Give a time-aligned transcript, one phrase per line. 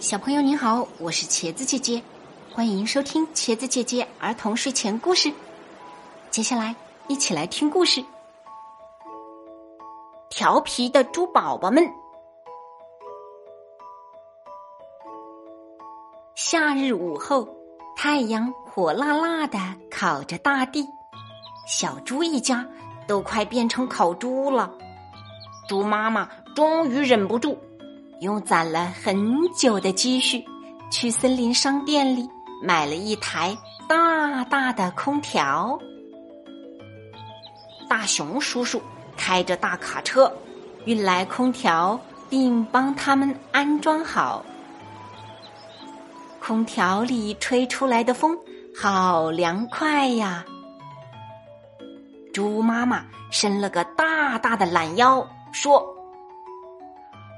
[0.00, 2.00] 小朋友您好，我是茄子姐姐，
[2.52, 5.32] 欢迎收听茄子姐姐儿童睡前故事。
[6.30, 6.72] 接下来
[7.08, 8.04] 一起来听故事。
[10.30, 11.84] 调皮的猪宝宝们，
[16.36, 17.48] 夏日午后，
[17.96, 19.58] 太阳火辣辣的
[19.90, 20.86] 烤着大地，
[21.66, 22.64] 小猪一家
[23.08, 24.72] 都快变成烤猪了。
[25.68, 27.58] 猪妈妈终于忍不住。
[28.20, 30.44] 用攒了很久的积蓄，
[30.90, 32.28] 去森林商店里
[32.60, 33.56] 买了一台
[33.88, 35.78] 大大的空调。
[37.88, 38.82] 大熊叔叔
[39.16, 40.32] 开着大卡车
[40.84, 44.44] 运来空调，并帮他们安装好。
[46.40, 48.36] 空调里吹出来的风
[48.74, 50.44] 好凉快呀！
[52.32, 55.86] 猪妈妈伸了个大大的懒腰，说：“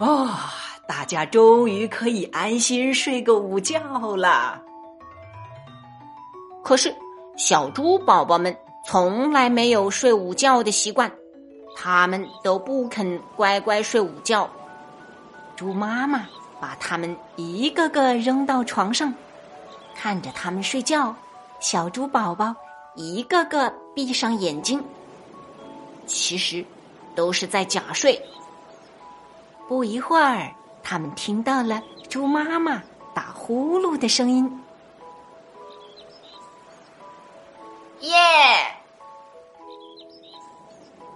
[0.00, 0.54] 啊。”
[0.94, 3.80] 大家终于可以安心睡个午觉
[4.14, 4.60] 了。
[6.62, 6.94] 可是，
[7.34, 11.10] 小猪宝宝们从来没有睡午觉的习惯，
[11.74, 14.46] 他们都不肯乖乖睡午觉。
[15.56, 16.26] 猪妈妈
[16.60, 19.12] 把他们一个个扔到床上，
[19.94, 21.16] 看着他们睡觉，
[21.58, 22.54] 小猪宝宝
[22.96, 24.84] 一个个闭上眼睛，
[26.06, 26.62] 其实
[27.14, 28.20] 都是在假睡。
[29.66, 30.52] 不一会儿。
[30.82, 32.82] 他们听到了猪妈妈
[33.14, 34.60] 打呼噜的声音，
[38.00, 38.10] 耶！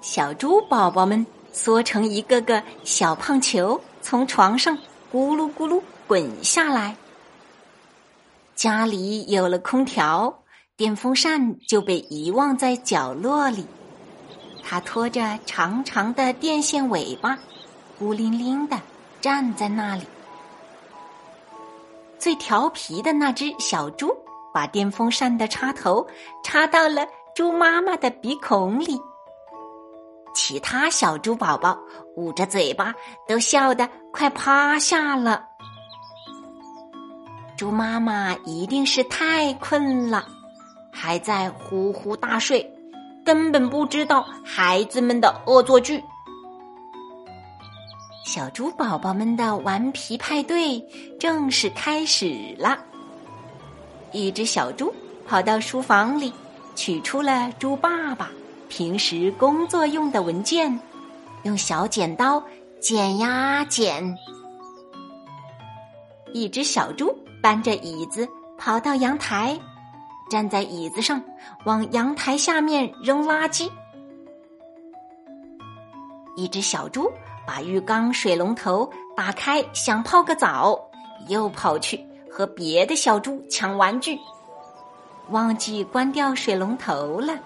[0.00, 4.76] 小猪宝宝们缩成一个个小胖球，从床上
[5.12, 6.96] 咕噜咕噜滚下来。
[8.56, 10.42] 家里有了空调，
[10.76, 13.66] 电风扇就被遗忘在角落里。
[14.62, 17.38] 它拖着长长的电线尾巴，
[17.98, 18.78] 孤零零的。
[19.20, 20.02] 站在那里，
[22.18, 24.16] 最调皮的那只小猪
[24.52, 26.06] 把电风扇的插头
[26.42, 28.98] 插到了猪妈妈的鼻孔里，
[30.34, 31.78] 其他小猪宝宝
[32.16, 32.94] 捂着嘴巴
[33.28, 35.44] 都笑得快趴下了。
[37.56, 40.26] 猪妈妈一定是太困了，
[40.90, 42.66] 还在呼呼大睡，
[43.22, 46.02] 根本不知道孩子们的恶作剧。
[48.24, 50.78] 小猪宝宝们的顽皮派对
[51.18, 52.78] 正式开始了。
[54.12, 54.92] 一只小猪
[55.26, 56.32] 跑到书房里，
[56.76, 58.30] 取出了猪爸爸
[58.68, 60.78] 平时工作用的文件，
[61.44, 62.42] 用小剪刀
[62.80, 64.16] 剪呀剪。
[66.32, 69.58] 一只小猪搬着椅子跑到阳台，
[70.30, 71.20] 站在椅子上
[71.64, 73.68] 往阳台下面扔垃圾。
[76.36, 77.10] 一只小猪。
[77.46, 80.80] 把浴缸水龙头打开，想泡个澡，
[81.26, 84.16] 又跑去和别的小猪抢玩具，
[85.30, 87.36] 忘记关掉水龙头了。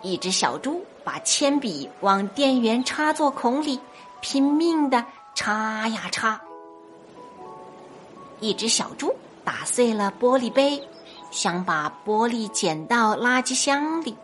[0.00, 3.78] 一只小猪把铅笔往电源插座孔里
[4.22, 5.04] 拼命的
[5.34, 6.40] 插呀插。
[8.38, 9.14] 一只小猪
[9.44, 10.82] 打碎了玻璃杯，
[11.30, 14.16] 想把玻璃捡到垃圾箱里，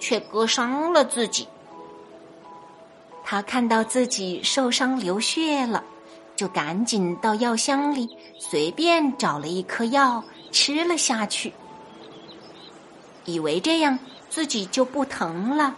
[0.00, 1.46] 却割伤了自己。
[3.30, 5.84] 他看到自己受伤流血了，
[6.34, 8.08] 就赶紧到药箱里
[8.38, 11.52] 随便找了一颗药吃了下去，
[13.26, 13.98] 以为这样
[14.30, 15.76] 自己就不疼了。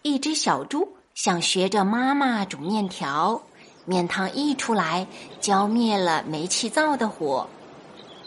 [0.00, 3.42] 一只小猪想学着妈妈煮面条，
[3.84, 5.06] 面汤溢出来，
[5.42, 7.46] 浇灭了煤气灶的火，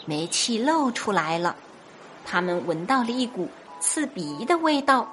[0.06, 1.56] 煤气漏出来了，
[2.24, 3.48] 他们闻到了一股
[3.80, 5.12] 刺鼻的味道。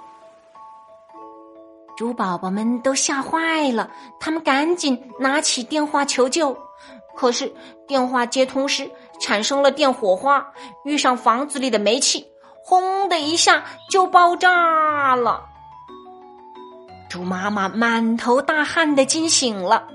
[1.98, 6.56] 猪宝宝们都吓坏了，他们赶紧拿起电话求救。
[7.16, 7.52] 可是
[7.88, 10.54] 电话接通时产生了电火花，
[10.86, 12.24] 遇上房子里的煤气，
[12.64, 15.44] 轰的一下就爆炸了。
[17.10, 19.88] 猪妈妈满头大汗的惊醒了，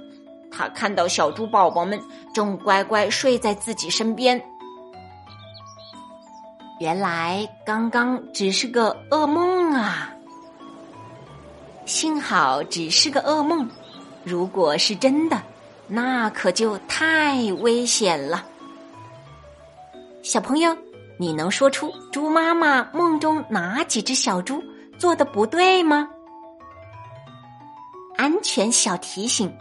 [0.50, 2.02] 她看到小猪宝宝们
[2.34, 4.42] 正乖乖睡在自己身边。
[6.80, 10.12] 原来刚刚只是个噩梦啊！
[11.84, 13.68] 幸好只是个噩梦，
[14.24, 15.42] 如果是真的，
[15.88, 18.46] 那可就太危险了。
[20.22, 20.76] 小朋友，
[21.18, 24.62] 你能说出猪妈妈梦中哪几只小猪
[24.96, 26.08] 做的不对吗？
[28.16, 29.52] 安全小提醒：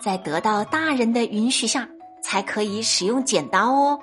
[0.00, 1.88] 在得到大人的允许下，
[2.20, 3.98] 才可以使用剪刀哦。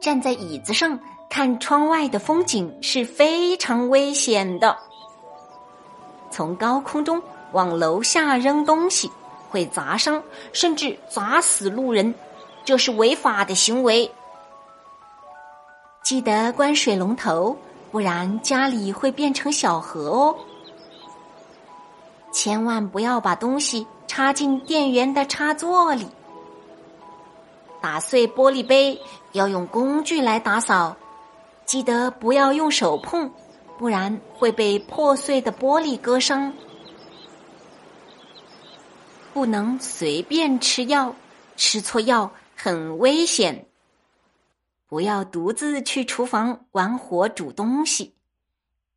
[0.00, 0.98] 站在椅子上。
[1.30, 4.76] 看窗外的风景是非常危险的。
[6.28, 7.22] 从高空中
[7.52, 9.08] 往楼下扔东西，
[9.48, 10.20] 会砸伤
[10.52, 12.12] 甚至砸死路人，
[12.64, 14.10] 这是违法的行为。
[16.02, 17.56] 记得关水龙头，
[17.92, 20.36] 不然家里会变成小河哦。
[22.32, 26.08] 千万不要把东西插进电源的插座里。
[27.80, 29.00] 打碎玻璃杯
[29.32, 30.96] 要用工具来打扫，
[31.70, 33.32] 记得不要用手碰，
[33.78, 36.52] 不然会被破碎的玻璃割伤。
[39.32, 41.14] 不能随便吃药，
[41.56, 43.68] 吃错药很危险。
[44.88, 48.16] 不要独自去厨房玩火煮东西，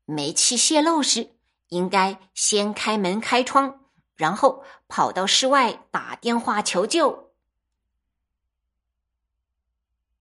[0.05, 1.29] 煤气泄漏时
[1.69, 3.81] 应该先开门开窗，
[4.15, 7.32] 然后跑到室外打电话求救。